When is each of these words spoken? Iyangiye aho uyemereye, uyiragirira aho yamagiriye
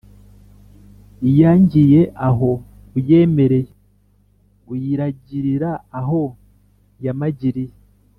Iyangiye 1.29 2.01
aho 2.27 2.49
uyemereye, 2.97 3.71
uyiragirira 4.71 5.71
aho 5.99 6.21
yamagiriye 7.05 7.75